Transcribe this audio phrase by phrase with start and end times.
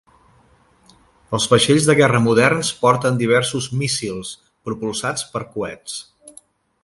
[1.37, 4.33] Els vaixells de guerra moderns porten diversos míssils
[4.69, 6.01] propulsats per coets.